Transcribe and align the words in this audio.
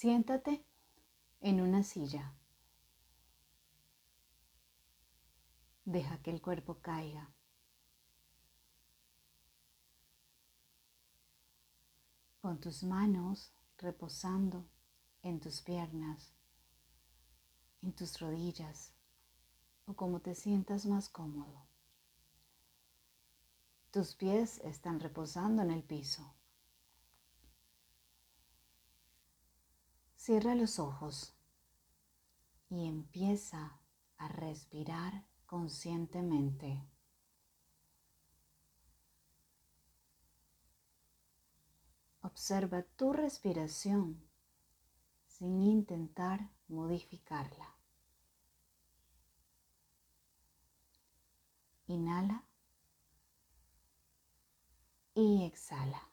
Siéntate 0.00 0.64
en 1.42 1.60
una 1.60 1.82
silla. 1.82 2.32
Deja 5.84 6.22
que 6.22 6.30
el 6.30 6.40
cuerpo 6.40 6.78
caiga. 6.80 7.30
Con 12.40 12.58
tus 12.60 12.82
manos 12.82 13.52
reposando 13.76 14.66
en 15.20 15.38
tus 15.38 15.60
piernas, 15.60 16.32
en 17.82 17.92
tus 17.92 18.20
rodillas 18.20 18.94
o 19.84 19.92
como 19.92 20.20
te 20.20 20.34
sientas 20.34 20.86
más 20.86 21.10
cómodo. 21.10 21.66
Tus 23.90 24.14
pies 24.14 24.60
están 24.64 24.98
reposando 24.98 25.60
en 25.60 25.70
el 25.70 25.82
piso. 25.82 26.39
Cierra 30.22 30.54
los 30.54 30.78
ojos 30.78 31.34
y 32.68 32.86
empieza 32.86 33.80
a 34.18 34.28
respirar 34.28 35.24
conscientemente. 35.46 36.86
Observa 42.20 42.82
tu 42.82 43.14
respiración 43.14 44.22
sin 45.26 45.62
intentar 45.62 46.50
modificarla. 46.68 47.74
Inhala 51.86 52.44
y 55.14 55.46
exhala. 55.46 56.09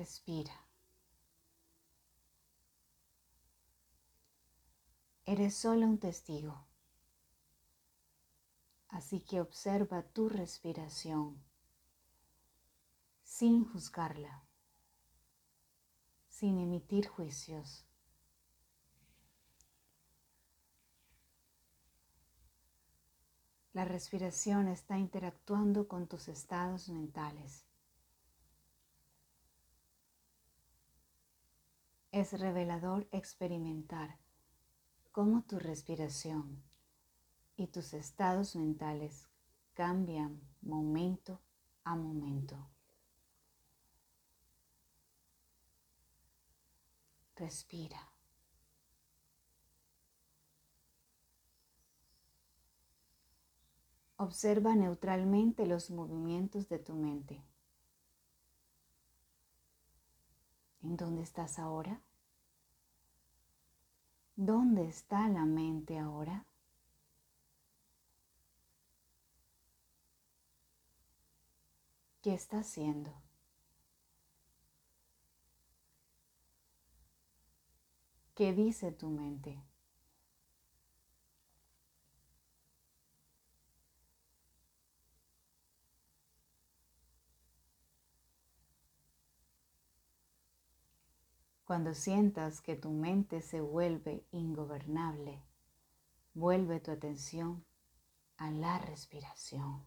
Respira. 0.00 0.58
Eres 5.26 5.54
solo 5.54 5.84
un 5.84 5.98
testigo. 5.98 6.66
Así 8.88 9.20
que 9.20 9.42
observa 9.42 10.02
tu 10.02 10.30
respiración 10.30 11.44
sin 13.22 13.66
juzgarla, 13.70 14.42
sin 16.30 16.58
emitir 16.58 17.06
juicios. 17.06 17.84
La 23.74 23.84
respiración 23.84 24.66
está 24.68 24.96
interactuando 24.96 25.88
con 25.88 26.06
tus 26.06 26.28
estados 26.28 26.88
mentales. 26.88 27.69
Es 32.12 32.32
revelador 32.32 33.06
experimentar 33.12 34.18
cómo 35.12 35.42
tu 35.42 35.60
respiración 35.60 36.60
y 37.56 37.68
tus 37.68 37.94
estados 37.94 38.56
mentales 38.56 39.28
cambian 39.74 40.40
momento 40.60 41.40
a 41.84 41.94
momento. 41.94 42.68
Respira. 47.36 48.10
Observa 54.16 54.74
neutralmente 54.74 55.64
los 55.64 55.92
movimientos 55.92 56.68
de 56.68 56.80
tu 56.80 56.94
mente. 56.94 57.40
¿En 60.82 60.96
dónde 60.96 61.22
estás 61.22 61.58
ahora? 61.58 62.00
¿Dónde 64.36 64.88
está 64.88 65.28
la 65.28 65.44
mente 65.44 65.98
ahora? 65.98 66.46
¿Qué 72.22 72.34
está 72.34 72.60
haciendo? 72.60 73.12
¿Qué 78.34 78.54
dice 78.54 78.92
tu 78.92 79.08
mente? 79.08 79.69
Cuando 91.70 91.94
sientas 91.94 92.60
que 92.60 92.74
tu 92.74 92.90
mente 92.90 93.40
se 93.42 93.60
vuelve 93.60 94.26
ingobernable, 94.32 95.40
vuelve 96.34 96.80
tu 96.80 96.90
atención 96.90 97.64
a 98.38 98.50
la 98.50 98.78
respiración. 98.78 99.84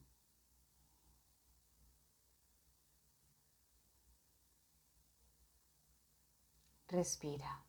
Respira. 6.88 7.66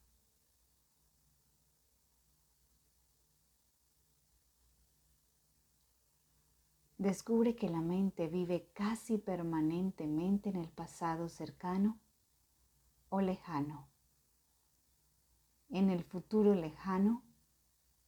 Descubre 6.98 7.56
que 7.56 7.68
la 7.68 7.80
mente 7.80 8.28
vive 8.28 8.70
casi 8.74 9.18
permanentemente 9.18 10.50
en 10.50 10.56
el 10.58 10.68
pasado 10.68 11.28
cercano 11.28 11.98
o 13.08 13.20
lejano 13.20 13.92
en 15.68 15.90
el 15.90 16.04
futuro 16.04 16.54
lejano 16.54 17.22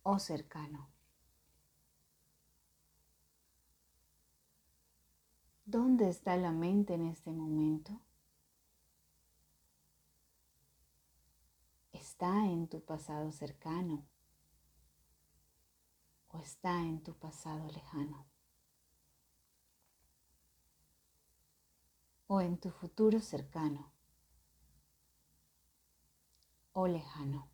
o 0.02 0.18
cercano. 0.18 0.88
¿Dónde 5.64 6.08
está 6.08 6.36
la 6.36 6.52
mente 6.52 6.94
en 6.94 7.06
este 7.06 7.32
momento? 7.32 8.00
¿Está 11.92 12.46
en 12.46 12.68
tu 12.68 12.84
pasado 12.84 13.32
cercano 13.32 14.06
o 16.28 16.38
está 16.38 16.82
en 16.82 17.02
tu 17.02 17.14
pasado 17.14 17.66
lejano? 17.72 18.28
¿O 22.28 22.40
en 22.40 22.58
tu 22.58 22.70
futuro 22.70 23.20
cercano 23.20 23.95
o 26.78 26.86
lejano? 26.86 27.48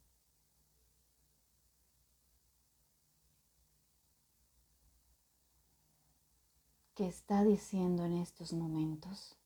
¿Qué 6.96 7.06
está 7.06 7.44
diciendo 7.44 8.04
en 8.04 8.14
estos 8.14 8.52
momentos? 8.52 9.36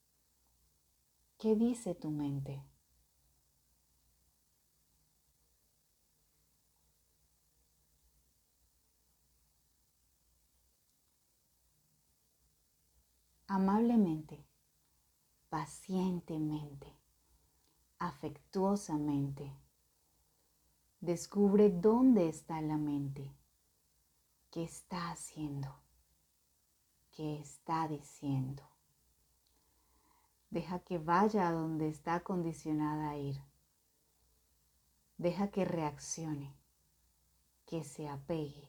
¿Qué 1.39 1.55
dice 1.55 1.95
tu 1.95 2.11
mente? 2.11 2.63
Amablemente, 13.47 14.47
pacientemente, 15.51 16.97
afectuosamente, 17.99 19.53
descubre 21.07 21.71
dónde 21.71 22.29
está 22.29 22.61
la 22.61 22.77
mente, 22.77 23.33
qué 24.51 24.65
está 24.65 25.11
haciendo 25.11 25.87
que 27.17 27.41
está 27.41 27.89
diciendo. 27.89 28.63
Deja 30.51 30.81
que 30.81 30.99
vaya 30.99 31.49
a 31.49 31.53
donde 31.53 31.89
está 31.89 32.21
condicionada 32.21 33.09
a 33.11 33.17
ir. 33.17 33.41
Deja 35.17 35.51
que 35.51 35.65
reaccione, 35.65 36.55
que 37.65 37.85
se 37.85 38.07
apegue, 38.07 38.69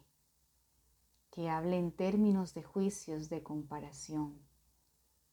que 1.29 1.49
hable 1.49 1.77
en 1.77 1.91
términos 1.91 2.53
de 2.53 2.63
juicios 2.63 3.27
de 3.27 3.43
comparación, 3.43 4.39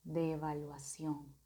de 0.02 0.32
evaluación. 0.32 1.36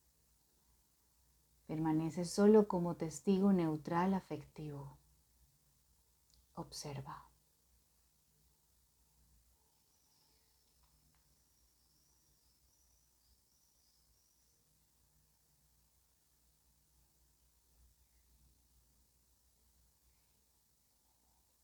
Permanece 1.67 2.25
solo 2.25 2.67
como 2.67 2.97
testigo 2.97 3.53
neutral 3.53 4.15
afectivo. 4.15 4.97
Observa. 6.59 7.25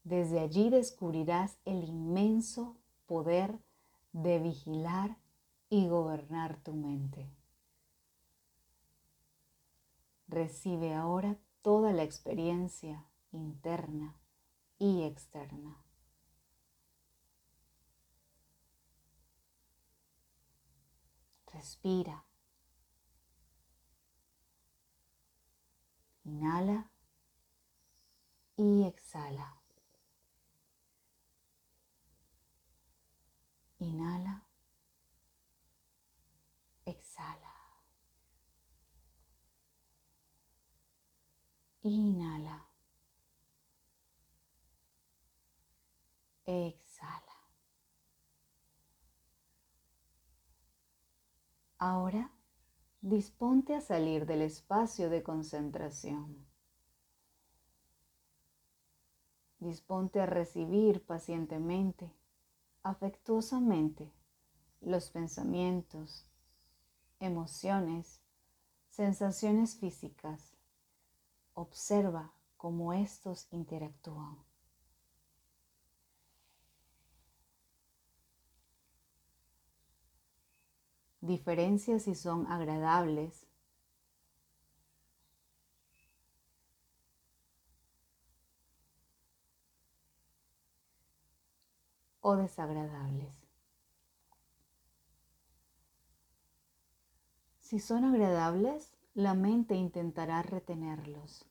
Desde 0.05 0.39
allí 0.39 0.71
descubrirás 0.71 1.59
el 1.65 1.83
inmenso 1.83 2.77
poder 3.07 3.59
de 4.13 4.39
vigilar 4.39 5.17
y 5.71 5.89
gobernar 5.89 6.57
tu 6.59 6.73
mente. 6.73 7.29
Recibe 10.29 10.95
ahora 10.95 11.37
toda 11.63 11.93
la 11.93 12.05
experiencia 12.05 13.05
interna 13.33 14.15
y 14.85 15.03
externa. 15.05 15.83
Respira. 21.47 22.27
Inhala 26.25 26.91
y 28.57 28.85
exhala. 28.85 29.63
Inhala. 33.79 34.45
Exhala. 36.85 37.55
Inhala. 41.83 42.64
Exhala. 46.55 47.35
Ahora 51.79 52.31
disponte 53.01 53.75
a 53.75 53.81
salir 53.81 54.25
del 54.25 54.43
espacio 54.43 55.11
de 55.11 55.25
concentración. 55.25 56.47
Disponte 59.59 60.21
a 60.21 60.27
recibir 60.27 61.05
pacientemente, 61.05 62.15
afectuosamente, 62.83 64.13
los 64.81 65.11
pensamientos, 65.11 66.27
emociones, 67.19 68.21
sensaciones 68.91 69.77
físicas. 69.77 70.55
Observa 71.55 72.33
cómo 72.57 72.93
estos 72.93 73.49
interactúan. 73.51 74.54
Diferencia 81.25 81.99
si 82.01 82.15
son 82.15 82.47
agradables 82.49 83.47
o 92.21 92.37
desagradables. 92.37 93.35
Si 97.59 97.81
son 97.81 98.05
agradables, 98.05 98.93
la 99.15 99.33
mente 99.33 99.77
intentará 99.77 100.43
retenerlos. 100.43 101.47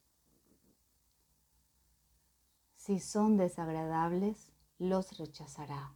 Si 2.76 3.00
son 3.00 3.38
desagradables, 3.38 4.52
los 4.78 5.18
rechazará. 5.18 5.96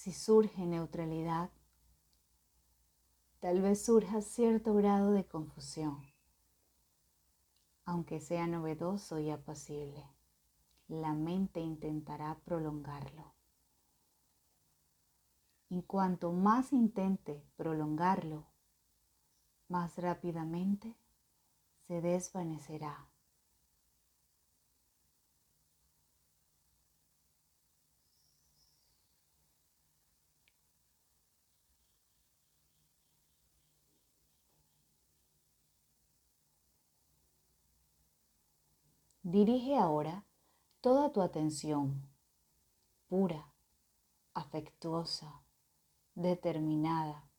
Si 0.00 0.14
surge 0.14 0.64
neutralidad, 0.64 1.50
tal 3.38 3.60
vez 3.60 3.84
surja 3.84 4.22
cierto 4.22 4.72
grado 4.72 5.12
de 5.12 5.26
confusión, 5.26 6.00
aunque 7.84 8.18
sea 8.18 8.46
novedoso 8.46 9.18
y 9.18 9.28
apacible. 9.28 10.02
La 10.88 11.12
mente 11.12 11.60
intentará 11.60 12.40
prolongarlo. 12.46 13.34
Y 15.68 15.82
cuanto 15.82 16.32
más 16.32 16.72
intente 16.72 17.44
prolongarlo, 17.56 18.46
más 19.68 19.98
rápidamente 19.98 20.96
se 21.88 22.00
desvanecerá. 22.00 23.09
Dirige 39.32 39.76
ahora 39.76 40.26
toda 40.80 41.12
tu 41.12 41.22
atención 41.22 42.04
pura, 43.06 43.54
afectuosa, 44.34 45.44
determinada, 46.16 47.30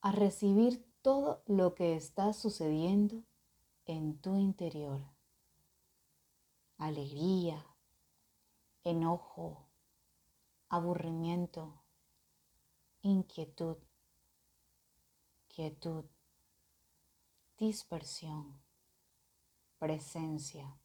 a 0.00 0.12
recibir 0.12 0.82
todo 1.02 1.42
lo 1.44 1.74
que 1.74 1.94
está 1.94 2.32
sucediendo 2.32 3.22
en 3.84 4.16
tu 4.16 4.36
interior. 4.36 5.02
Alegría, 6.78 7.66
enojo, 8.82 9.66
aburrimiento, 10.70 11.82
inquietud, 13.02 13.76
quietud, 15.48 16.06
dispersión 17.58 18.61
presencia. 19.82 20.78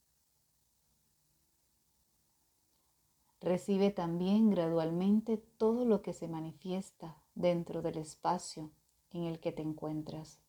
Recibe 3.39 3.91
también 3.91 4.49
gradualmente 4.49 5.37
todo 5.37 5.85
lo 5.85 6.01
que 6.01 6.13
se 6.13 6.27
manifiesta 6.27 7.15
dentro 7.35 7.83
del 7.83 7.99
espacio 7.99 8.71
en 9.11 9.25
el 9.25 9.39
que 9.39 9.51
te 9.51 9.61
encuentras. 9.61 10.39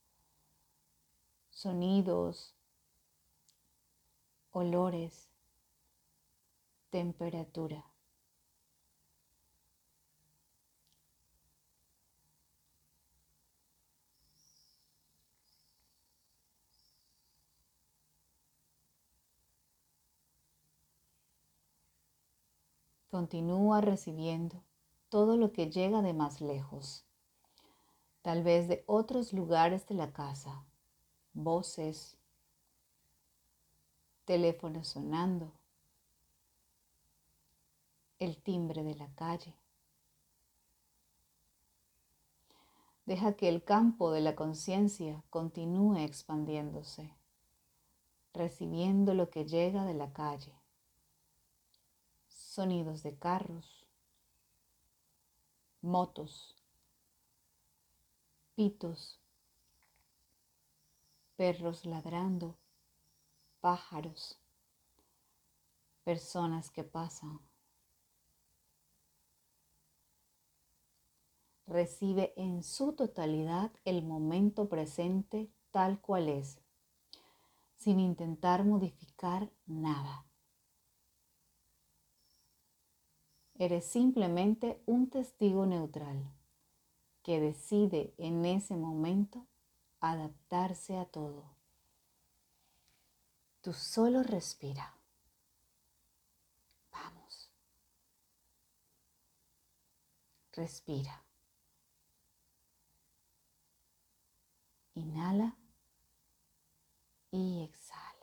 Sonidos, 1.51 2.55
olores, 4.51 5.29
temperatura. 6.89 7.88
Continúa 23.19 23.81
recibiendo 23.81 24.63
todo 25.09 25.37
lo 25.37 25.53
que 25.53 25.69
llega 25.69 26.03
de 26.03 26.15
más 26.15 26.41
lejos, 26.41 27.05
tal 28.23 28.45
vez 28.45 28.69
de 28.69 28.85
otros 28.87 29.33
lugares 29.33 29.89
de 29.89 29.97
la 29.97 30.13
casa, 30.13 30.65
voces, 31.33 32.17
teléfono 34.25 34.85
sonando, 34.85 35.53
el 38.21 38.41
timbre 38.41 38.85
de 38.85 38.95
la 38.95 39.13
calle. 39.17 39.53
Deja 43.05 43.33
que 43.33 43.49
el 43.49 43.65
campo 43.65 44.13
de 44.13 44.21
la 44.21 44.37
conciencia 44.37 45.25
continúe 45.29 45.97
expandiéndose, 45.97 47.13
recibiendo 48.33 49.13
lo 49.13 49.29
que 49.29 49.45
llega 49.45 49.85
de 49.85 49.95
la 49.95 50.13
calle 50.13 50.58
sonidos 52.59 53.05
de 53.05 53.17
carros, 53.17 53.87
motos, 55.81 56.57
pitos, 58.57 59.21
perros 61.37 61.87
ladrando, 61.87 62.59
pájaros, 63.61 64.41
personas 66.03 66.73
que 66.73 66.83
pasan. 66.83 67.39
Recibe 71.69 72.33
en 72.37 72.65
su 72.65 72.93
totalidad 72.95 73.71
el 73.85 74.03
momento 74.03 74.69
presente 74.69 75.49
tal 75.71 76.01
cual 76.01 76.29
es, 76.29 76.61
sin 77.77 78.01
intentar 78.01 78.65
modificar 78.65 79.49
nada. 79.65 80.28
Eres 83.61 83.87
simplemente 83.87 84.81
un 84.87 85.11
testigo 85.11 85.67
neutral 85.67 86.33
que 87.25 87.41
decide 87.41 88.15
en 88.17 88.45
ese 88.45 88.77
momento 88.77 89.49
adaptarse 89.99 90.97
a 90.97 91.07
todo. 91.07 91.43
Tú 93.61 93.73
solo 93.73 94.23
respira. 94.23 94.95
Vamos. 96.93 97.51
Respira. 100.53 101.25
Inhala 104.95 105.57
y 107.33 107.65
exhala. 107.65 108.15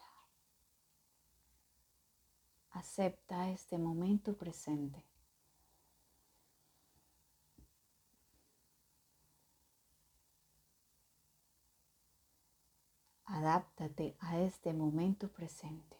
Acepta 2.72 3.50
este 3.50 3.78
momento 3.78 4.38
presente. 4.38 5.04
Adáptate 13.46 14.16
a 14.22 14.40
este 14.40 14.74
momento 14.74 15.28
presente. 15.28 15.98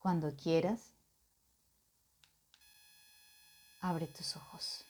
Cuando 0.00 0.34
quieras, 0.34 0.92
abre 3.80 4.08
tus 4.08 4.34
ojos. 4.34 4.85